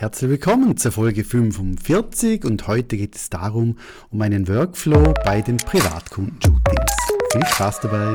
Herzlich 0.00 0.30
willkommen 0.30 0.78
zur 0.78 0.92
Folge 0.92 1.24
45 1.24 2.46
und 2.46 2.66
heute 2.66 2.96
geht 2.96 3.16
es 3.16 3.28
darum, 3.28 3.76
um 4.08 4.22
einen 4.22 4.48
Workflow 4.48 5.12
bei 5.26 5.42
den 5.42 5.58
Privatkunden-Shootings. 5.58 6.92
Viel 7.32 7.46
Spaß 7.46 7.80
dabei! 7.80 8.14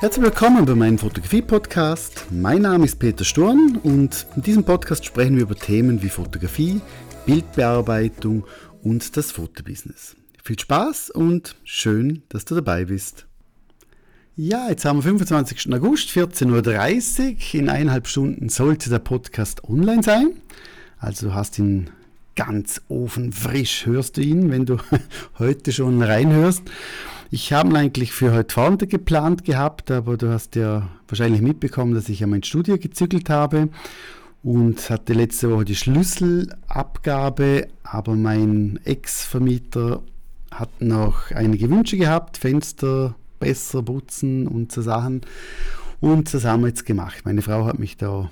Herzlich 0.00 0.24
willkommen 0.24 0.64
bei 0.64 0.74
meinem 0.74 0.96
Fotografie-Podcast. 0.96 2.28
Mein 2.30 2.62
Name 2.62 2.86
ist 2.86 2.98
Peter 2.98 3.26
Sturm 3.26 3.78
und 3.82 4.26
in 4.36 4.40
diesem 4.40 4.64
Podcast 4.64 5.04
sprechen 5.04 5.36
wir 5.36 5.42
über 5.42 5.54
Themen 5.54 6.02
wie 6.02 6.08
Fotografie, 6.08 6.80
Bildbearbeitung 7.26 8.46
und 8.82 9.18
das 9.18 9.32
Fotobusiness. 9.32 10.16
Viel 10.42 10.58
Spaß 10.58 11.10
und 11.10 11.56
schön, 11.64 12.22
dass 12.30 12.46
du 12.46 12.54
dabei 12.54 12.86
bist. 12.86 13.26
Ja, 14.34 14.70
jetzt 14.70 14.86
haben 14.86 14.96
wir 14.96 15.02
25. 15.02 15.74
August, 15.74 16.08
14.30 16.08 17.34
Uhr. 17.34 17.60
In 17.60 17.68
eineinhalb 17.68 18.08
Stunden 18.08 18.48
sollte 18.48 18.88
der 18.88 18.98
Podcast 18.98 19.62
online 19.64 20.02
sein. 20.02 20.30
Also 20.98 21.26
du 21.28 21.34
hast 21.34 21.58
ihn 21.58 21.90
ganz 22.34 22.80
ofenfrisch, 22.88 23.84
hörst 23.84 24.16
du 24.16 24.22
ihn, 24.22 24.50
wenn 24.50 24.64
du 24.64 24.78
heute 25.38 25.70
schon 25.70 26.00
reinhörst. 26.02 26.62
Ich 27.30 27.52
habe 27.52 27.68
ihn 27.68 27.76
eigentlich 27.76 28.12
für 28.12 28.32
heute 28.32 28.54
Vormittag 28.54 28.88
geplant 28.88 29.44
gehabt, 29.44 29.90
aber 29.90 30.16
du 30.16 30.30
hast 30.30 30.56
ja 30.56 30.88
wahrscheinlich 31.08 31.42
mitbekommen, 31.42 31.92
dass 31.94 32.08
ich 32.08 32.20
ja 32.20 32.26
mein 32.26 32.42
Studio 32.42 32.78
gezügelt 32.78 33.28
habe 33.28 33.68
und 34.42 34.88
hatte 34.88 35.12
letzte 35.12 35.50
Woche 35.50 35.66
die 35.66 35.76
Schlüsselabgabe, 35.76 37.68
aber 37.82 38.14
mein 38.14 38.80
Ex-Vermieter 38.84 40.02
hat 40.50 40.80
noch 40.80 41.30
einige 41.32 41.68
Wünsche 41.68 41.98
gehabt, 41.98 42.38
Fenster, 42.38 43.14
besser 43.42 43.82
putzen 43.82 44.46
und 44.46 44.72
so 44.72 44.82
Sachen. 44.82 45.20
Und 46.00 46.32
das 46.32 46.44
haben 46.44 46.62
wir 46.62 46.68
jetzt 46.68 46.86
gemacht. 46.86 47.22
Meine 47.24 47.42
Frau 47.42 47.64
hat 47.66 47.78
mich 47.78 47.96
da 47.96 48.30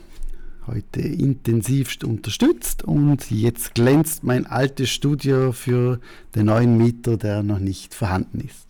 heute 0.66 1.00
intensivst 1.00 2.04
unterstützt 2.04 2.84
und 2.84 3.30
jetzt 3.30 3.74
glänzt 3.74 4.24
mein 4.24 4.46
altes 4.46 4.90
Studio 4.90 5.52
für 5.52 6.00
den 6.34 6.46
neuen 6.46 6.76
Mieter, 6.76 7.16
der 7.16 7.42
noch 7.42 7.58
nicht 7.58 7.94
vorhanden 7.94 8.40
ist. 8.40 8.66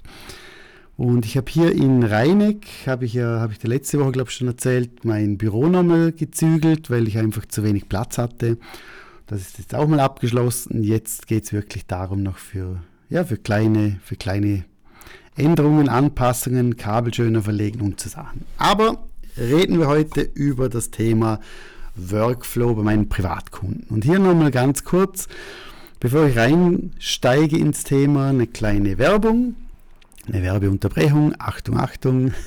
Und 0.97 1.25
ich 1.25 1.37
habe 1.37 1.51
hier 1.51 1.73
in 1.73 2.03
Rheineck, 2.03 2.67
habe 2.87 3.07
ich 3.07 3.15
ja, 3.15 3.41
habe 3.41 3.53
ich 3.53 3.59
die 3.59 3.67
letzte 3.67 3.99
Woche, 3.99 4.13
glaube 4.13 4.31
ich, 4.31 4.37
schon 4.37 4.49
erzählt, 4.49 5.05
mein 5.05 5.39
Büro 5.39 5.67
nochmal 5.67 6.13
gezügelt, 6.13 6.91
weil 6.91 7.09
ich 7.09 7.17
einfach 7.17 7.47
zu 7.47 7.65
wenig 7.65 7.89
Platz 7.89 8.19
hatte. 8.19 8.59
Das 9.27 9.41
ist 9.41 9.59
jetzt 9.59 9.75
auch 9.75 9.89
mal 9.89 10.01
abgeschlossen. 10.01 10.83
Jetzt 10.83 11.27
geht 11.27 11.45
es 11.45 11.53
wirklich 11.53 11.87
darum, 11.87 12.23
noch 12.23 12.37
für, 12.37 12.83
ja, 13.09 13.25
für 13.25 13.39
kleine, 13.39 13.99
für 14.05 14.17
kleine 14.17 14.65
Änderungen, 15.41 15.89
Anpassungen, 15.89 16.77
Kabel 16.77 17.13
schöner 17.13 17.43
verlegen 17.43 17.81
und 17.81 18.01
so 18.01 18.09
Sachen. 18.09 18.45
Aber 18.59 18.99
reden 19.37 19.79
wir 19.79 19.89
heute 19.89 20.21
über 20.21 20.69
das 20.69 20.91
Thema 20.91 21.41
Workflow 21.97 22.75
bei 22.75 22.83
meinen 22.83 23.09
Privatkunden. 23.09 23.85
Und 23.89 24.05
hier 24.05 24.19
nochmal 24.19 24.51
ganz 24.51 24.85
kurz, 24.85 25.29
bevor 25.99 26.27
ich 26.27 26.37
reinsteige 26.37 27.59
ins 27.59 27.85
Thema, 27.85 28.29
eine 28.29 28.47
kleine 28.47 28.99
Werbung, 28.99 29.57
eine 30.27 30.43
Werbeunterbrechung. 30.43 31.35
Achtung, 31.39 31.79
Achtung. 31.79 32.33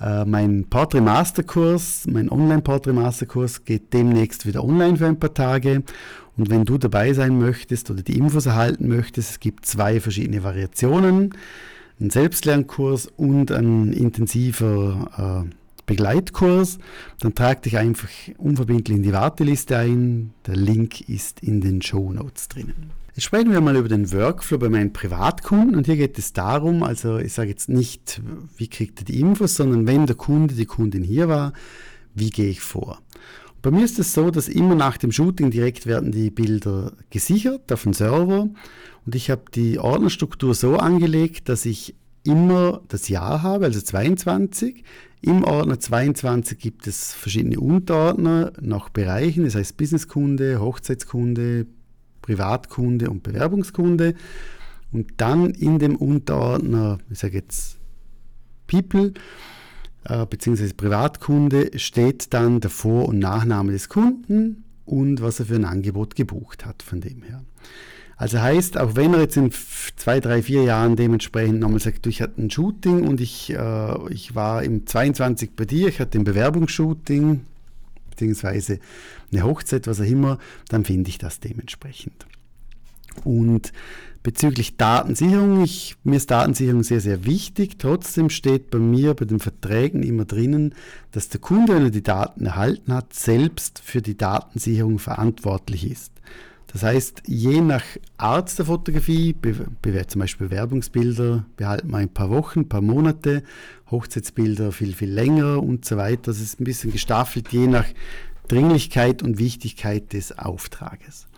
Äh, 0.00 0.24
mein 0.24 0.64
Portrait 0.64 1.04
Masterkurs, 1.04 2.08
mein 2.10 2.28
Online 2.28 2.62
Portrait 2.62 2.96
Masterkurs 2.96 3.64
geht 3.64 3.92
demnächst 3.92 4.44
wieder 4.44 4.64
online 4.64 4.96
für 4.96 5.06
ein 5.06 5.20
paar 5.20 5.32
Tage. 5.32 5.84
Und 6.36 6.50
wenn 6.50 6.64
du 6.64 6.78
dabei 6.78 7.12
sein 7.12 7.38
möchtest 7.38 7.92
oder 7.92 8.02
die 8.02 8.18
Infos 8.18 8.46
erhalten 8.46 8.88
möchtest, 8.88 9.30
es 9.30 9.40
gibt 9.40 9.66
zwei 9.66 10.00
verschiedene 10.00 10.42
Variationen 10.42 11.32
ein 12.00 12.10
Selbstlernkurs 12.10 13.06
und 13.16 13.50
ein 13.52 13.92
intensiver 13.92 15.46
äh, 15.46 15.54
Begleitkurs, 15.86 16.78
dann 17.20 17.34
trag 17.34 17.62
dich 17.62 17.76
einfach 17.76 18.08
unverbindlich 18.38 18.96
in 18.96 19.02
die 19.02 19.12
Warteliste 19.12 19.76
ein. 19.76 20.32
Der 20.46 20.56
Link 20.56 21.08
ist 21.08 21.40
in 21.40 21.60
den 21.60 21.82
Show 21.82 22.12
Notes 22.12 22.48
drinnen. 22.48 22.90
Jetzt 23.14 23.24
sprechen 23.24 23.52
wir 23.52 23.60
mal 23.60 23.76
über 23.76 23.88
den 23.88 24.10
Workflow 24.10 24.58
bei 24.58 24.68
meinen 24.68 24.92
Privatkunden 24.92 25.76
und 25.76 25.86
hier 25.86 25.96
geht 25.96 26.18
es 26.18 26.32
darum, 26.32 26.82
also 26.82 27.18
ich 27.18 27.32
sage 27.32 27.50
jetzt 27.50 27.68
nicht, 27.68 28.20
wie 28.56 28.66
kriegt 28.66 29.00
er 29.00 29.04
die 29.04 29.20
Infos, 29.20 29.54
sondern 29.54 29.86
wenn 29.86 30.06
der 30.06 30.16
Kunde, 30.16 30.54
die 30.54 30.66
Kundin 30.66 31.04
hier 31.04 31.28
war, 31.28 31.52
wie 32.14 32.30
gehe 32.30 32.48
ich 32.48 32.60
vor? 32.60 32.98
Bei 33.64 33.70
mir 33.70 33.86
ist 33.86 33.98
es 33.98 34.12
so, 34.12 34.30
dass 34.30 34.48
immer 34.48 34.74
nach 34.74 34.98
dem 34.98 35.10
Shooting 35.10 35.50
direkt 35.50 35.86
werden 35.86 36.12
die 36.12 36.28
Bilder 36.30 36.92
gesichert 37.08 37.72
auf 37.72 37.84
den 37.84 37.94
Server 37.94 38.50
und 39.06 39.14
ich 39.14 39.30
habe 39.30 39.44
die 39.54 39.78
Ordnerstruktur 39.78 40.54
so 40.54 40.76
angelegt, 40.76 41.48
dass 41.48 41.64
ich 41.64 41.94
immer 42.24 42.82
das 42.88 43.08
Jahr 43.08 43.42
habe, 43.42 43.64
also 43.64 43.80
22. 43.80 44.84
Im 45.22 45.44
Ordner 45.44 45.80
22 45.80 46.58
gibt 46.58 46.86
es 46.86 47.14
verschiedene 47.14 47.58
Unterordner 47.58 48.52
nach 48.60 48.90
Bereichen, 48.90 49.44
das 49.44 49.54
heißt 49.54 49.78
Businesskunde, 49.78 50.60
Hochzeitskunde, 50.60 51.66
Privatkunde 52.20 53.08
und 53.08 53.22
Bewerbungskunde. 53.22 54.12
Und 54.92 55.14
dann 55.16 55.52
in 55.52 55.78
dem 55.78 55.96
Unterordner, 55.96 56.98
ich 57.08 57.18
sage 57.18 57.38
jetzt 57.38 57.78
People, 58.66 59.14
äh, 60.04 60.26
beziehungsweise 60.26 60.74
Privatkunde 60.74 61.78
steht 61.78 62.32
dann 62.34 62.60
der 62.60 62.70
Vor- 62.70 63.08
und 63.08 63.18
Nachname 63.18 63.72
des 63.72 63.88
Kunden 63.88 64.64
und 64.84 65.22
was 65.22 65.40
er 65.40 65.46
für 65.46 65.54
ein 65.54 65.64
Angebot 65.64 66.14
gebucht 66.14 66.66
hat 66.66 66.82
von 66.82 67.00
dem 67.00 67.22
her. 67.22 67.42
Also 68.16 68.40
heißt, 68.40 68.78
auch 68.78 68.94
wenn 68.94 69.12
er 69.14 69.20
jetzt 69.20 69.36
in 69.36 69.50
zwei, 69.96 70.20
drei, 70.20 70.42
vier 70.42 70.62
Jahren 70.62 70.94
dementsprechend 70.94 71.58
nochmal 71.58 71.80
sagt, 71.80 72.06
ich 72.06 72.22
hatte 72.22 72.40
ein 72.40 72.50
Shooting 72.50 73.06
und 73.06 73.20
ich, 73.20 73.50
äh, 73.50 74.12
ich 74.12 74.34
war 74.34 74.62
im 74.62 74.86
22 74.86 75.50
bei 75.56 75.64
dir, 75.64 75.88
ich 75.88 76.00
hatte 76.00 76.18
ein 76.18 76.24
Bewerbungsshooting, 76.24 77.40
beziehungsweise 78.10 78.78
eine 79.32 79.42
Hochzeit, 79.42 79.86
was 79.88 80.00
auch 80.00 80.04
immer, 80.04 80.38
dann 80.68 80.84
finde 80.84 81.10
ich 81.10 81.18
das 81.18 81.40
dementsprechend. 81.40 82.26
Und 83.22 83.72
bezüglich 84.24 84.76
Datensicherung, 84.76 85.62
ich, 85.62 85.96
mir 86.02 86.16
ist 86.16 86.30
Datensicherung 86.30 86.82
sehr, 86.82 87.00
sehr 87.00 87.24
wichtig. 87.24 87.78
Trotzdem 87.78 88.30
steht 88.30 88.70
bei 88.70 88.78
mir 88.78 89.14
bei 89.14 89.26
den 89.26 89.38
Verträgen 89.38 90.02
immer 90.02 90.24
drinnen, 90.24 90.74
dass 91.12 91.28
der 91.28 91.40
Kunde, 91.40 91.74
wenn 91.74 91.84
er 91.84 91.90
die 91.90 92.02
Daten 92.02 92.46
erhalten 92.46 92.92
hat, 92.92 93.12
selbst 93.14 93.80
für 93.84 94.02
die 94.02 94.16
Datensicherung 94.16 94.98
verantwortlich 94.98 95.88
ist. 95.88 96.10
Das 96.74 96.82
heißt, 96.82 97.22
je 97.26 97.60
nach 97.60 97.84
Art 98.16 98.58
der 98.58 98.66
Fotografie, 98.66 99.36
zum 100.08 100.20
Beispiel 100.20 100.50
Werbungsbilder 100.50 101.44
behalten 101.56 101.88
wir 101.88 101.98
ein 101.98 102.08
paar 102.08 102.30
Wochen, 102.30 102.60
ein 102.60 102.68
paar 102.68 102.80
Monate, 102.80 103.44
Hochzeitsbilder 103.92 104.72
viel, 104.72 104.92
viel 104.92 105.12
länger 105.12 105.62
und 105.62 105.84
so 105.84 105.96
weiter. 105.96 106.22
Das 106.24 106.40
ist 106.40 106.60
ein 106.60 106.64
bisschen 106.64 106.90
gestaffelt, 106.90 107.52
je 107.52 107.68
nach 107.68 107.86
Dringlichkeit 108.48 109.22
und 109.22 109.38
Wichtigkeit 109.38 110.12
des 110.12 110.36
Auftrages. 110.36 111.28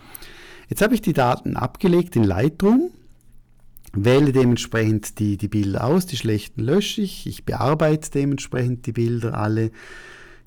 Jetzt 0.68 0.82
habe 0.82 0.94
ich 0.94 1.00
die 1.00 1.12
Daten 1.12 1.56
abgelegt 1.56 2.16
in 2.16 2.24
Lightroom, 2.24 2.90
wähle 3.92 4.32
dementsprechend 4.32 5.18
die, 5.18 5.36
die 5.36 5.48
Bilder 5.48 5.84
aus, 5.84 6.06
die 6.06 6.16
schlechten 6.16 6.62
lösche 6.62 7.02
ich, 7.02 7.26
ich 7.26 7.44
bearbeite 7.44 8.10
dementsprechend 8.10 8.86
die 8.86 8.92
Bilder 8.92 9.38
alle. 9.38 9.70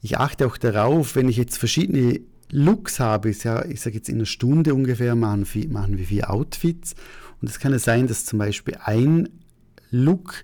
Ich 0.01 0.17
achte 0.17 0.45
auch 0.45 0.57
darauf, 0.57 1.15
wenn 1.15 1.29
ich 1.29 1.37
jetzt 1.37 1.57
verschiedene 1.57 2.19
Looks 2.51 2.99
habe, 2.99 3.29
ich 3.29 3.39
sage 3.39 3.69
jetzt 3.91 4.09
in 4.09 4.15
einer 4.15 4.25
Stunde 4.25 4.73
ungefähr, 4.73 5.15
machen, 5.15 5.45
machen 5.69 5.97
wir 5.97 6.05
vier 6.05 6.31
Outfits. 6.31 6.95
Und 7.41 7.49
es 7.49 7.59
kann 7.59 7.71
ja 7.71 7.79
sein, 7.79 8.07
dass 8.07 8.25
zum 8.25 8.39
Beispiel 8.39 8.75
ein 8.83 9.29
Look 9.91 10.43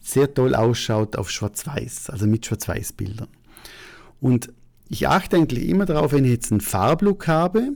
sehr 0.00 0.32
toll 0.32 0.54
ausschaut 0.54 1.16
auf 1.16 1.30
Schwarz-Weiß, 1.30 2.10
also 2.10 2.26
mit 2.26 2.46
Schwarz-Weiß-Bildern. 2.46 3.28
Und 4.20 4.52
ich 4.88 5.08
achte 5.08 5.36
eigentlich 5.36 5.68
immer 5.68 5.84
darauf, 5.84 6.12
wenn 6.12 6.24
ich 6.24 6.30
jetzt 6.30 6.52
einen 6.52 6.60
Farblook 6.60 7.26
habe, 7.26 7.72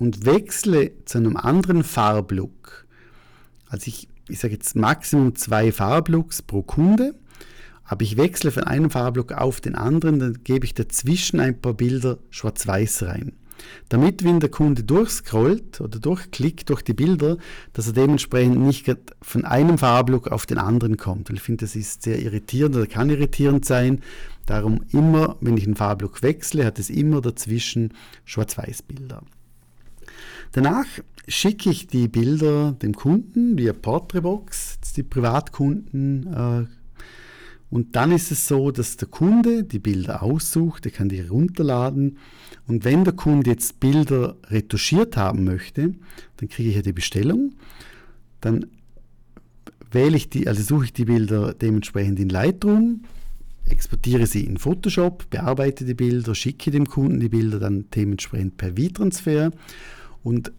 und 0.00 0.24
wechsle 0.24 0.92
zu 1.04 1.18
einem 1.18 1.36
anderen 1.36 1.84
Farblook, 1.84 2.86
also 3.68 3.86
ich, 3.86 4.08
ich 4.28 4.40
sage 4.40 4.54
jetzt 4.54 4.74
Maximum 4.74 5.36
zwei 5.36 5.70
Farblooks 5.70 6.42
pro 6.42 6.62
Kunde, 6.62 7.14
aber 7.84 8.02
ich 8.02 8.16
wechsle 8.16 8.50
von 8.50 8.64
einem 8.64 8.90
Farblook 8.90 9.32
auf 9.32 9.60
den 9.60 9.74
anderen, 9.74 10.18
dann 10.18 10.38
gebe 10.42 10.64
ich 10.64 10.74
dazwischen 10.74 11.38
ein 11.38 11.60
paar 11.60 11.74
Bilder 11.74 12.18
schwarz-weiß 12.30 13.02
rein. 13.04 13.32
Damit, 13.90 14.24
wenn 14.24 14.40
der 14.40 14.48
Kunde 14.48 14.84
durchscrollt 14.84 15.82
oder 15.82 15.98
durchklickt 15.98 16.70
durch 16.70 16.80
die 16.80 16.94
Bilder, 16.94 17.36
dass 17.74 17.88
er 17.88 17.92
dementsprechend 17.92 18.58
nicht 18.58 18.90
von 19.20 19.44
einem 19.44 19.76
Farblook 19.76 20.28
auf 20.28 20.46
den 20.46 20.56
anderen 20.56 20.96
kommt. 20.96 21.28
Weil 21.28 21.36
ich 21.36 21.42
finde, 21.42 21.66
das 21.66 21.76
ist 21.76 22.04
sehr 22.04 22.18
irritierend 22.20 22.74
oder 22.74 22.86
kann 22.86 23.10
irritierend 23.10 23.66
sein. 23.66 24.00
Darum 24.46 24.80
immer, 24.92 25.36
wenn 25.42 25.58
ich 25.58 25.66
einen 25.66 25.76
Farblook 25.76 26.22
wechsle, 26.22 26.64
hat 26.64 26.78
es 26.78 26.88
immer 26.88 27.20
dazwischen 27.20 27.92
Schwarz-Weiß-Bilder. 28.24 29.22
Danach 30.52 30.86
schicke 31.28 31.70
ich 31.70 31.86
die 31.86 32.08
Bilder 32.08 32.72
dem 32.72 32.94
Kunden 32.94 33.56
via 33.56 33.72
Porträtbox, 33.72 34.78
die 34.96 35.02
Privatkunden. 35.02 36.26
Äh, 36.32 36.66
und 37.70 37.94
dann 37.94 38.10
ist 38.10 38.32
es 38.32 38.48
so, 38.48 38.72
dass 38.72 38.96
der 38.96 39.08
Kunde 39.08 39.62
die 39.62 39.78
Bilder 39.78 40.22
aussucht, 40.22 40.86
er 40.86 40.92
kann 40.92 41.08
die 41.08 41.20
runterladen. 41.20 42.18
Und 42.66 42.84
wenn 42.84 43.04
der 43.04 43.14
Kunde 43.14 43.50
jetzt 43.50 43.78
Bilder 43.78 44.36
retuschiert 44.48 45.16
haben 45.16 45.44
möchte, 45.44 45.94
dann 46.38 46.48
kriege 46.48 46.70
ich 46.70 46.76
ja 46.76 46.82
die 46.82 46.92
Bestellung. 46.92 47.52
Dann 48.40 48.66
wähle 49.92 50.16
ich 50.16 50.30
die, 50.30 50.48
also 50.48 50.62
suche 50.62 50.86
ich 50.86 50.92
die 50.92 51.04
Bilder 51.04 51.54
dementsprechend 51.54 52.18
in 52.18 52.28
Lightroom, 52.28 53.04
exportiere 53.68 54.26
sie 54.26 54.44
in 54.44 54.56
Photoshop, 54.56 55.30
bearbeite 55.30 55.84
die 55.84 55.94
Bilder, 55.94 56.34
schicke 56.34 56.72
dem 56.72 56.88
Kunden 56.88 57.20
die 57.20 57.28
Bilder 57.28 57.60
dann 57.60 57.86
dementsprechend 57.94 58.56
per 58.56 58.76
V-Transfer 58.76 59.52
und 60.22 60.52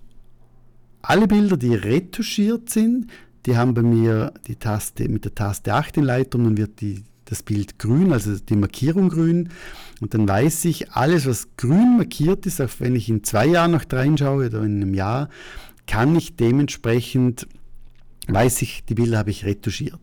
alle 1.02 1.28
Bilder, 1.28 1.58
die 1.58 1.74
retuschiert 1.74 2.69
sind, 2.69 3.08
die 3.46 3.58
haben 3.58 3.74
bei 3.74 3.81
mir 3.81 4.34
die 4.48 4.56
Taste 4.56 5.10
mit 5.10 5.25
der 5.25 5.34
Taste 5.34 5.74
8 5.74 5.98
in 5.98 6.04
Lightroom, 6.04 6.44
dann 6.44 6.58
wird 6.58 6.81
die, 6.81 7.04
das 7.25 7.44
Bild 7.44 7.80
grün, 7.80 8.13
also 8.13 8.38
die 8.38 8.56
Markierung 8.56 9.10
grün. 9.10 9.50
Und 10.00 10.13
dann 10.13 10.28
weiß 10.28 10.66
ich, 10.66 10.92
alles, 10.92 11.25
was 11.25 11.48
grün 11.58 11.98
markiert 11.98 12.46
ist, 12.46 12.62
auch 12.62 12.69
wenn 12.80 12.96
ich 12.96 13.10
in 13.10 13.24
zwei 13.24 13.48
Jahren 13.48 13.72
noch 13.72 13.86
reinschaue 13.92 14.48
oder 14.48 14.63
in 14.63 14.81
einem 14.81 14.94
Jahr, 14.94 15.30
kann 15.88 16.16
ich 16.16 16.36
dementsprechend, 16.36 17.48
weiß 18.28 18.62
ich, 18.62 18.86
die 18.86 18.94
Bilder 18.94 19.19
habe 19.19 19.31
ich 19.31 19.46
retuschiert. 19.46 20.00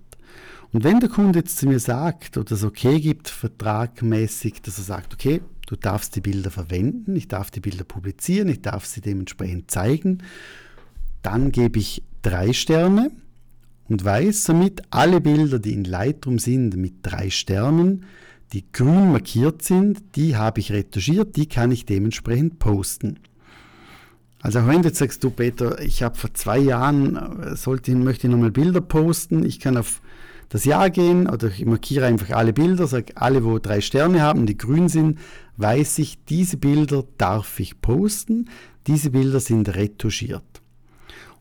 Und 0.72 0.84
wenn 0.84 1.00
der 1.00 1.08
Kunde 1.08 1.38
jetzt 1.38 1.58
zu 1.58 1.66
mir 1.66 1.78
sagt 1.78 2.36
oder 2.36 2.52
es 2.52 2.64
okay 2.64 3.00
gibt, 3.00 3.28
vertragmäßig, 3.28 4.60
dass 4.62 4.78
er 4.78 4.84
sagt, 4.84 5.14
okay, 5.14 5.40
du 5.68 5.76
darfst 5.76 6.16
die 6.16 6.22
Bilder 6.22 6.50
verwenden, 6.50 7.14
ich 7.14 7.28
darf 7.28 7.50
die 7.50 7.60
Bilder 7.60 7.84
publizieren, 7.84 8.48
ich 8.48 8.62
darf 8.62 8.86
sie 8.86 9.02
dementsprechend 9.02 9.70
zeigen, 9.70 10.22
dann 11.20 11.52
gebe 11.52 11.78
ich 11.78 12.02
drei 12.22 12.54
Sterne 12.54 13.10
und 13.88 14.02
weiß 14.02 14.44
somit, 14.44 14.82
alle 14.90 15.20
Bilder, 15.20 15.58
die 15.58 15.74
in 15.74 15.84
Lightroom 15.84 16.38
sind 16.38 16.74
mit 16.76 16.94
drei 17.02 17.28
Sternen, 17.28 18.04
die 18.54 18.64
grün 18.72 19.12
markiert 19.12 19.60
sind, 19.62 20.16
die 20.16 20.36
habe 20.36 20.60
ich 20.60 20.72
retuschiert, 20.72 21.36
die 21.36 21.46
kann 21.46 21.70
ich 21.70 21.84
dementsprechend 21.84 22.58
posten. 22.58 23.18
Also 24.40 24.60
auch 24.60 24.68
wenn 24.68 24.80
du 24.80 24.88
jetzt 24.88 24.98
sagst, 24.98 25.22
du 25.22 25.30
Peter, 25.30 25.82
ich 25.82 26.02
habe 26.02 26.16
vor 26.16 26.32
zwei 26.32 26.58
Jahren, 26.58 27.16
äh, 27.16 27.56
sollte, 27.56 27.94
möchte 27.94 28.26
ich 28.26 28.30
nochmal 28.30 28.52
Bilder 28.52 28.80
posten, 28.80 29.44
ich 29.44 29.60
kann 29.60 29.76
auf 29.76 30.00
das 30.48 30.64
Jahr 30.64 30.90
gehen 30.90 31.28
oder 31.28 31.48
ich 31.48 31.64
markiere 31.64 32.06
einfach 32.06 32.30
alle 32.30 32.52
Bilder, 32.52 32.86
sage 32.86 33.16
alle, 33.16 33.44
wo 33.44 33.58
drei 33.58 33.80
Sterne 33.80 34.22
haben, 34.22 34.46
die 34.46 34.56
grün 34.56 34.88
sind, 34.88 35.18
weiß 35.56 35.98
ich, 35.98 36.24
diese 36.24 36.56
Bilder 36.56 37.04
darf 37.18 37.60
ich 37.60 37.80
posten, 37.80 38.48
diese 38.86 39.10
Bilder 39.10 39.40
sind 39.40 39.74
retuschiert. 39.74 40.62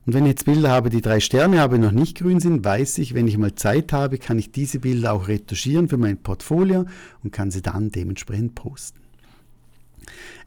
Und 0.06 0.14
wenn 0.14 0.24
ich 0.24 0.32
jetzt 0.32 0.46
Bilder 0.46 0.70
habe, 0.70 0.90
die 0.90 1.02
drei 1.02 1.20
Sterne 1.20 1.60
haben, 1.60 1.82
noch 1.82 1.92
nicht 1.92 2.18
grün 2.18 2.40
sind, 2.40 2.64
weiß 2.64 2.98
ich, 3.00 3.14
wenn 3.14 3.28
ich 3.28 3.38
mal 3.38 3.56
Zeit 3.56 3.92
habe, 3.92 4.18
kann 4.18 4.40
ich 4.40 4.52
diese 4.52 4.80
Bilder 4.80 5.14
auch 5.14 5.28
retuschieren 5.28 5.90
für 5.90 5.98
mein 5.98 6.18
Portfolio 6.18 6.86
und 7.24 7.32
kann 7.32 7.52
sie 7.52 7.62
dann 7.62 7.92
dementsprechend 7.92 8.56
posten. 8.56 9.02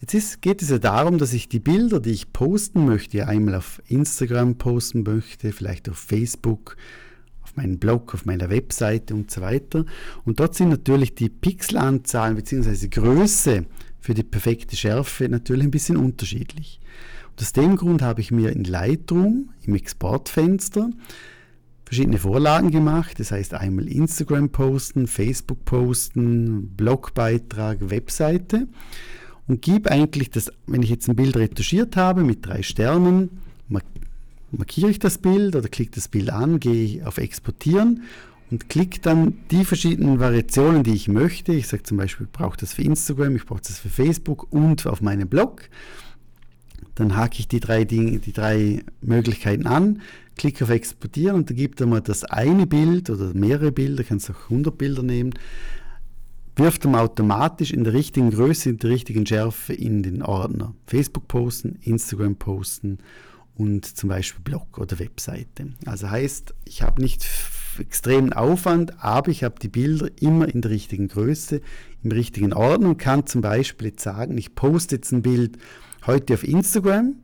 Jetzt 0.00 0.14
ist, 0.14 0.40
geht 0.40 0.62
es 0.62 0.70
ja 0.70 0.78
darum, 0.78 1.18
dass 1.18 1.34
ich 1.34 1.50
die 1.50 1.60
Bilder, 1.60 2.00
die 2.00 2.12
ich 2.12 2.32
posten 2.32 2.86
möchte, 2.86 3.28
einmal 3.28 3.56
auf 3.56 3.82
Instagram 3.86 4.56
posten 4.56 5.02
möchte, 5.02 5.52
vielleicht 5.52 5.90
auf 5.90 5.98
Facebook, 5.98 6.78
auf 7.60 7.64
meinem 7.66 7.78
Blog, 7.78 8.14
auf 8.14 8.24
meiner 8.24 8.50
Webseite 8.50 9.14
und 9.14 9.30
so 9.30 9.40
weiter. 9.40 9.84
Und 10.24 10.40
dort 10.40 10.54
sind 10.54 10.70
natürlich 10.70 11.14
die 11.14 11.28
Pixelanzahlen 11.28 12.36
bzw. 12.36 12.88
Größe 12.88 13.66
für 14.00 14.14
die 14.14 14.22
perfekte 14.22 14.76
Schärfe 14.76 15.28
natürlich 15.28 15.64
ein 15.64 15.70
bisschen 15.70 15.96
unterschiedlich. 15.96 16.80
Aus 17.38 17.52
dem 17.52 17.76
Grund 17.76 18.02
habe 18.02 18.20
ich 18.20 18.30
mir 18.30 18.50
in 18.50 18.64
Lightroom 18.64 19.50
im 19.62 19.74
Exportfenster 19.74 20.90
verschiedene 21.86 22.18
Vorlagen 22.18 22.70
gemacht. 22.70 23.18
Das 23.18 23.32
heißt 23.32 23.54
einmal 23.54 23.88
Instagram 23.88 24.50
posten, 24.50 25.06
Facebook 25.06 25.64
posten, 25.64 26.68
Blogbeitrag, 26.76 27.90
Webseite 27.90 28.68
und 29.48 29.62
gebe 29.62 29.90
eigentlich 29.90 30.30
das, 30.30 30.52
wenn 30.66 30.82
ich 30.82 30.90
jetzt 30.90 31.08
ein 31.08 31.16
Bild 31.16 31.36
retuschiert 31.36 31.96
habe 31.96 32.24
mit 32.24 32.46
drei 32.46 32.62
Sternen, 32.62 33.30
markiere 34.52 34.91
ich 34.91 34.99
das 34.99 35.19
Bild 35.19 35.55
oder 35.56 35.69
klicke 35.69 35.93
das 35.93 36.08
Bild 36.08 36.31
an, 36.31 36.61
gehe 36.61 37.06
auf 37.06 37.19
Exportieren 37.19 38.02
und 38.50 38.69
klicke 38.69 39.00
dann 39.00 39.38
die 39.50 39.64
verschiedenen 39.64 40.19
Variationen, 40.19 40.82
die 40.82 40.94
ich 40.94 41.08
möchte. 41.08 41.52
Ich 41.52 41.69
sage 41.69 41.85
zum 41.85 41.97
Beispiel, 41.97 42.26
ich 42.26 42.32
brauche 42.32 42.56
das 42.56 42.75
für 42.75 42.82
Instagram, 42.82 43.37
ich 43.37 43.47
brauche 43.47 43.61
das 43.61 43.79
für 43.79 43.88
Facebook 43.88 44.52
und 44.52 44.87
auf 44.87 45.00
meinem 45.00 45.29
Blog. 45.29 45.62
Dann 46.97 47.17
hake 47.17 47.38
ich 47.38 47.49
die 47.49 47.61
drei, 47.61 47.85
Dinge, 47.85 48.19
die 48.19 48.32
drei 48.32 48.82
Möglichkeiten 49.00 49.67
an, 49.67 50.02
klicke 50.37 50.64
auf 50.64 50.70
Exportieren 50.70 51.37
und 51.37 51.50
da 51.50 51.55
gibt 51.55 51.81
er 51.81 51.87
mir 51.87 52.00
das 52.00 52.25
eine 52.25 52.67
Bild 52.67 53.08
oder 53.11 53.32
mehrere 53.35 53.73
Bilder, 53.73 54.05
kannst 54.05 54.31
auch 54.31 54.50
100 54.50 54.76
Bilder 54.76 55.02
nehmen, 55.02 55.35
wirft 56.56 56.85
er 56.85 57.00
automatisch 57.00 57.70
in 57.73 57.85
der 57.85 57.93
richtigen 57.93 58.31
Größe, 58.31 58.70
in 58.70 58.79
der 58.79 58.91
richtigen 58.91 59.25
Schärfe 59.25 59.73
in 59.73 60.02
den 60.02 60.23
Ordner. 60.23 60.75
Facebook 60.87 61.29
posten, 61.29 61.79
Instagram 61.82 62.37
posten 62.37 62.99
und 63.60 63.84
zum 63.84 64.08
Beispiel 64.08 64.42
Blog 64.42 64.78
oder 64.78 64.98
Webseite. 64.98 65.74
Also 65.84 66.08
heißt, 66.08 66.54
ich 66.64 66.80
habe 66.80 67.02
nicht 67.02 67.26
extremen 67.78 68.32
Aufwand, 68.32 69.04
aber 69.04 69.30
ich 69.30 69.44
habe 69.44 69.56
die 69.60 69.68
Bilder 69.68 70.08
immer 70.18 70.48
in 70.48 70.62
der 70.62 70.70
richtigen 70.70 71.08
Größe, 71.08 71.60
im 72.02 72.10
richtigen 72.10 72.54
Ordner 72.54 72.88
und 72.88 72.96
kann 72.96 73.26
zum 73.26 73.42
Beispiel 73.42 73.88
jetzt 73.88 74.02
sagen, 74.02 74.38
ich 74.38 74.54
poste 74.54 74.94
jetzt 74.96 75.12
ein 75.12 75.20
Bild 75.20 75.58
heute 76.06 76.32
auf 76.32 76.42
Instagram 76.42 77.16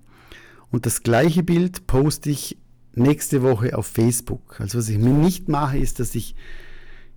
und 0.71 0.85
das 0.85 1.03
gleiche 1.03 1.43
Bild 1.43 1.87
poste 1.87 2.29
ich 2.29 2.59
nächste 2.93 3.43
Woche 3.43 3.77
auf 3.77 3.87
Facebook. 3.87 4.61
Also 4.61 4.77
was 4.77 4.91
ich 4.91 4.99
mir 4.99 5.15
nicht 5.15 5.49
mache, 5.49 5.79
ist, 5.79 6.01
dass 6.01 6.15
ich, 6.15 6.35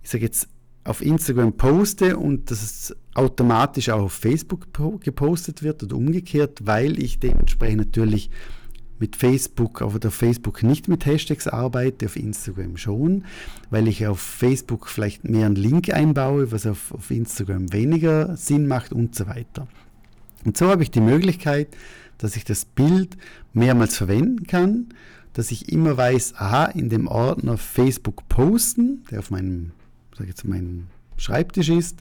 ich 0.02 0.08
sage 0.08 0.24
jetzt, 0.24 0.48
auf 0.82 1.02
Instagram 1.02 1.58
poste 1.58 2.16
und 2.16 2.50
dass 2.50 2.62
es 2.62 2.96
automatisch 3.12 3.90
auch 3.90 4.00
auf 4.00 4.14
Facebook 4.14 4.68
gepostet 5.02 5.62
wird 5.62 5.82
oder 5.82 5.94
umgekehrt, 5.94 6.60
weil 6.64 6.98
ich 6.98 7.18
dementsprechend 7.18 7.78
natürlich 7.78 8.30
mit 9.00 9.16
Facebook, 9.16 9.82
auf 9.82 9.98
der 9.98 10.10
Facebook 10.10 10.62
nicht 10.62 10.86
mit 10.86 11.06
Hashtags 11.06 11.48
arbeite, 11.48 12.06
auf 12.06 12.16
Instagram 12.16 12.76
schon, 12.76 13.24
weil 13.70 13.88
ich 13.88 14.06
auf 14.06 14.20
Facebook 14.20 14.88
vielleicht 14.88 15.24
mehr 15.24 15.46
einen 15.46 15.56
Link 15.56 15.92
einbaue, 15.92 16.52
was 16.52 16.66
auf, 16.66 16.92
auf 16.92 17.10
Instagram 17.10 17.72
weniger 17.72 18.36
Sinn 18.36 18.68
macht 18.68 18.92
und 18.92 19.14
so 19.14 19.26
weiter. 19.26 19.66
Und 20.44 20.56
so 20.56 20.68
habe 20.68 20.82
ich 20.82 20.90
die 20.90 21.00
Möglichkeit, 21.00 21.68
dass 22.18 22.36
ich 22.36 22.44
das 22.44 22.66
Bild 22.66 23.16
mehrmals 23.54 23.96
verwenden 23.96 24.46
kann, 24.46 24.88
dass 25.32 25.50
ich 25.50 25.72
immer 25.72 25.96
weiß, 25.96 26.34
aha, 26.36 26.66
in 26.66 26.90
dem 26.90 27.06
Ordner 27.06 27.56
Facebook 27.56 28.28
posten, 28.28 29.04
der 29.10 29.20
auf 29.20 29.30
meinem, 29.30 29.72
sag 30.16 30.26
jetzt, 30.26 30.44
meinem 30.44 30.88
Schreibtisch 31.16 31.70
ist, 31.70 31.98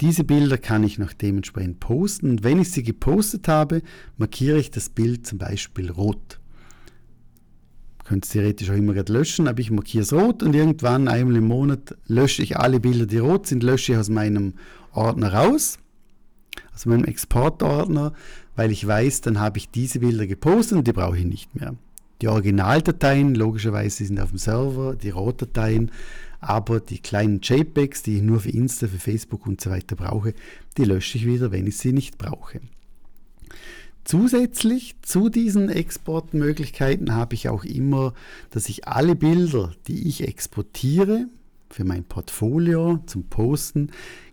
diese 0.00 0.24
Bilder 0.24 0.58
kann 0.58 0.84
ich 0.84 0.98
noch 0.98 1.12
dementsprechend 1.12 1.80
posten 1.80 2.30
und 2.30 2.44
wenn 2.44 2.60
ich 2.60 2.70
sie 2.70 2.82
gepostet 2.82 3.48
habe, 3.48 3.82
markiere 4.16 4.58
ich 4.58 4.70
das 4.70 4.88
Bild 4.88 5.26
zum 5.26 5.38
Beispiel 5.38 5.90
rot. 5.90 6.38
Könnt 8.04 8.24
es 8.24 8.30
theoretisch 8.30 8.70
auch 8.70 8.74
immer 8.74 8.94
gerade 8.94 9.12
löschen, 9.12 9.48
aber 9.48 9.60
ich 9.60 9.70
markiere 9.70 10.02
es 10.02 10.12
rot 10.12 10.42
und 10.42 10.54
irgendwann 10.54 11.08
einmal 11.08 11.36
im 11.36 11.46
Monat 11.48 11.96
lösche 12.06 12.42
ich 12.42 12.56
alle 12.56 12.80
Bilder, 12.80 13.06
die 13.06 13.18
rot 13.18 13.46
sind, 13.46 13.62
lösche 13.62 13.92
ich 13.92 13.98
aus 13.98 14.08
meinem 14.08 14.54
Ordner 14.92 15.34
raus 15.34 15.78
also 16.78 16.90
meinem 16.90 17.04
Exportordner, 17.04 18.12
weil 18.56 18.70
ich 18.70 18.86
weiß, 18.86 19.22
dann 19.22 19.40
habe 19.40 19.58
ich 19.58 19.70
diese 19.70 20.00
Bilder 20.00 20.26
gepostet 20.26 20.78
und 20.78 20.86
die 20.86 20.92
brauche 20.92 21.18
ich 21.18 21.24
nicht 21.24 21.54
mehr. 21.54 21.74
Die 22.22 22.28
Originaldateien, 22.28 23.34
logischerweise, 23.34 24.04
sind 24.04 24.20
auf 24.20 24.30
dem 24.30 24.38
Server, 24.38 24.96
die 24.96 25.10
RAW-Dateien, 25.10 25.90
aber 26.40 26.80
die 26.80 26.98
kleinen 26.98 27.40
JPEGs, 27.42 28.02
die 28.02 28.16
ich 28.16 28.22
nur 28.22 28.40
für 28.40 28.50
Insta, 28.50 28.86
für 28.86 28.98
Facebook 28.98 29.46
und 29.46 29.60
so 29.60 29.70
weiter 29.70 29.96
brauche, 29.96 30.34
die 30.76 30.84
lösche 30.84 31.18
ich 31.18 31.26
wieder, 31.26 31.50
wenn 31.50 31.66
ich 31.66 31.76
sie 31.76 31.92
nicht 31.92 32.18
brauche. 32.18 32.60
Zusätzlich 34.04 34.96
zu 35.02 35.28
diesen 35.28 35.68
Exportmöglichkeiten 35.68 37.14
habe 37.14 37.34
ich 37.34 37.48
auch 37.48 37.64
immer, 37.64 38.14
dass 38.50 38.68
ich 38.68 38.88
alle 38.88 39.14
Bilder, 39.14 39.72
die 39.86 40.08
ich 40.08 40.26
exportiere 40.26 41.26
für 41.68 41.84
mein 41.84 42.04
Portfolio 42.04 43.00
zum 43.04 43.24
Posten, 43.24 43.90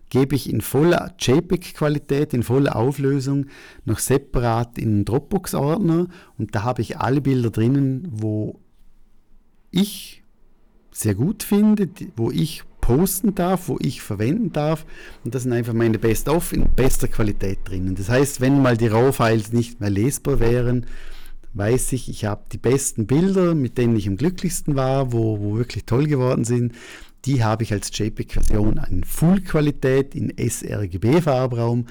gebe 0.09 0.35
ich 0.35 0.49
in 0.49 0.61
voller 0.61 1.13
JPEG-Qualität, 1.19 2.33
in 2.33 2.43
voller 2.43 2.75
Auflösung 2.77 3.47
noch 3.83 3.99
separat 3.99 4.77
in 4.77 4.89
einen 4.89 5.05
Dropbox-Ordner 5.05 6.07
und 6.37 6.55
da 6.55 6.63
habe 6.63 6.81
ich 6.81 6.97
alle 6.97 7.19
Bilder 7.19 7.49
drinnen, 7.49 8.07
wo 8.11 8.61
ich 9.71 10.23
sehr 10.95 11.13
gut 11.13 11.43
finde, 11.43 11.89
wo 12.15 12.31
ich 12.31 12.63
posten 12.79 13.35
darf, 13.35 13.67
wo 13.67 13.77
ich 13.81 14.01
verwenden 14.01 14.53
darf. 14.53 14.85
Und 15.25 15.35
das 15.35 15.43
sind 15.43 15.51
einfach 15.51 15.73
meine 15.73 15.99
Best-of 15.99 16.53
in 16.53 16.69
bester 16.73 17.09
Qualität 17.09 17.59
drinnen. 17.65 17.95
Das 17.95 18.09
heißt, 18.09 18.39
wenn 18.39 18.61
mal 18.61 18.77
die 18.77 18.87
RAW-Files 18.87 19.51
nicht 19.51 19.81
mehr 19.81 19.89
lesbar 19.89 20.39
wären, 20.39 20.85
weiß 21.53 21.91
ich, 21.93 22.09
ich 22.09 22.23
habe 22.23 22.43
die 22.51 22.57
besten 22.57 23.07
Bilder, 23.07 23.55
mit 23.55 23.77
denen 23.77 23.97
ich 23.97 24.07
am 24.07 24.15
glücklichsten 24.15 24.75
war, 24.75 25.11
wo, 25.11 25.39
wo 25.41 25.57
wirklich 25.57 25.83
toll 25.85 26.07
geworden 26.07 26.45
sind. 26.45 26.73
Die 27.25 27.43
habe 27.43 27.63
ich 27.63 27.73
als 27.73 27.89
JPEG-Version 27.97 28.79
in 28.89 29.03
Full-Qualität 29.03 30.15
in 30.15 30.33
sRGB-Farbraum 30.37 31.87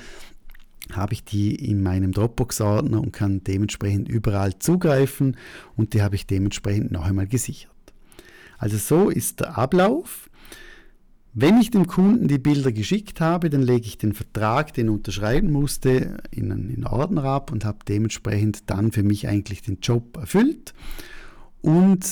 habe 0.92 1.14
ich 1.14 1.25
die 1.25 1.54
in 1.54 1.82
meinem 1.82 2.12
Dropbox-Ordner 2.12 3.00
und 3.00 3.12
kann 3.12 3.42
dementsprechend 3.42 4.08
überall 4.08 4.58
zugreifen 4.58 5.37
und 5.76 5.94
die 5.94 6.02
habe 6.02 6.14
ich 6.14 6.26
dementsprechend 6.26 6.92
noch 6.92 7.06
einmal 7.06 7.26
gesichert. 7.26 7.74
Also 8.64 8.78
so 8.78 9.11
ist 9.11 9.40
der 9.40 9.59
Ablauf. 9.59 10.30
Wenn 11.35 11.61
ich 11.61 11.71
dem 11.71 11.87
Kunden 11.87 12.28
die 12.28 12.38
Bilder 12.38 12.73
geschickt 12.73 13.21
habe, 13.21 13.50
dann 13.50 13.61
lege 13.61 13.87
ich 13.87 13.99
den 13.99 14.14
Vertrag, 14.14 14.73
den 14.73 14.87
er 14.87 14.94
unterschreiben 14.94 15.52
musste, 15.52 16.16
in 16.30 16.50
einen 16.50 16.87
Ordner 16.87 17.25
ab 17.25 17.52
und 17.52 17.66
habe 17.66 17.80
dementsprechend 17.87 18.71
dann 18.71 18.90
für 18.90 19.02
mich 19.02 19.28
eigentlich 19.28 19.61
den 19.61 19.80
Job 19.83 20.16
erfüllt 20.16 20.73
und 21.61 22.06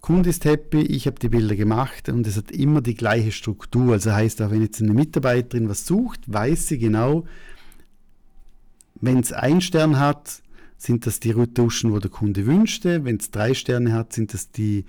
Kunde 0.00 0.30
ist 0.30 0.44
happy, 0.44 0.82
ich 0.82 1.08
habe 1.08 1.18
die 1.18 1.28
Bilder 1.28 1.56
gemacht 1.56 2.08
und 2.08 2.24
es 2.28 2.36
hat 2.36 2.52
immer 2.52 2.80
die 2.80 2.94
gleiche 2.94 3.32
Struktur. 3.32 3.94
Also 3.94 4.12
heißt 4.12 4.42
auch, 4.42 4.52
wenn 4.52 4.62
jetzt 4.62 4.80
eine 4.80 4.94
Mitarbeiterin 4.94 5.68
was 5.68 5.86
sucht, 5.86 6.20
weiß 6.32 6.68
sie 6.68 6.78
genau, 6.78 7.24
wenn 9.00 9.18
es 9.18 9.32
einen 9.32 9.60
Stern 9.60 9.98
hat, 9.98 10.40
sind 10.78 11.04
das 11.04 11.18
die 11.18 11.32
Retuschen, 11.32 11.90
wo 11.90 11.98
der 11.98 12.12
Kunde 12.12 12.46
wünschte. 12.46 13.04
Wenn 13.04 13.16
es 13.16 13.32
drei 13.32 13.54
Sterne 13.54 13.92
hat, 13.92 14.12
sind 14.12 14.34
das 14.34 14.52
die, 14.52 14.84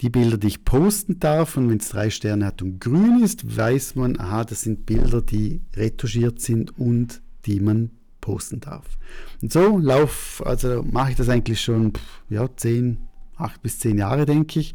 die 0.00 0.10
Bilder, 0.10 0.38
die 0.38 0.48
ich 0.48 0.64
posten 0.64 1.18
darf. 1.18 1.56
Und 1.56 1.68
wenn 1.70 1.78
es 1.78 1.90
drei 1.90 2.10
Sterne 2.10 2.46
hat 2.46 2.62
und 2.62 2.80
grün 2.80 3.22
ist, 3.22 3.56
weiß 3.56 3.96
man, 3.96 4.18
aha, 4.18 4.44
das 4.44 4.62
sind 4.62 4.86
Bilder, 4.86 5.22
die 5.22 5.60
retuschiert 5.74 6.40
sind 6.40 6.78
und 6.78 7.20
die 7.46 7.60
man 7.60 7.90
posten 8.20 8.60
darf. 8.60 8.86
Und 9.42 9.52
so 9.52 9.78
lauf, 9.78 10.42
also 10.44 10.82
mache 10.82 11.12
ich 11.12 11.16
das 11.16 11.28
eigentlich 11.28 11.60
schon 11.60 11.92
ja, 12.28 12.48
zehn, 12.56 12.98
acht 13.36 13.62
bis 13.62 13.78
zehn 13.78 13.98
Jahre, 13.98 14.26
denke 14.26 14.60
ich, 14.60 14.74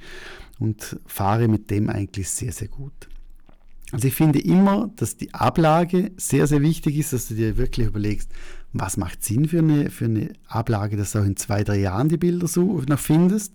und 0.59 0.99
fahre 1.05 1.47
mit 1.47 1.69
dem 1.69 1.89
eigentlich 1.89 2.29
sehr, 2.29 2.51
sehr 2.51 2.67
gut. 2.67 3.09
Also 3.91 4.07
ich 4.07 4.15
finde 4.15 4.39
immer, 4.39 4.89
dass 4.95 5.17
die 5.17 5.33
Ablage 5.35 6.11
sehr, 6.17 6.47
sehr 6.47 6.61
wichtig 6.61 6.97
ist, 6.97 7.13
dass 7.13 7.27
du 7.27 7.35
dir 7.35 7.57
wirklich 7.57 7.87
überlegst, 7.87 8.31
was 8.71 8.97
macht 8.97 9.23
Sinn 9.23 9.47
für 9.47 9.59
eine, 9.59 9.91
für 9.91 10.05
eine 10.05 10.33
Ablage, 10.47 10.97
dass 10.97 11.11
du 11.11 11.19
auch 11.19 11.25
in 11.25 11.37
zwei, 11.37 11.63
drei 11.63 11.77
Jahren 11.77 12.09
die 12.09 12.17
Bilder 12.17 12.47
so 12.47 12.81
noch 12.87 12.99
findest. 12.99 13.53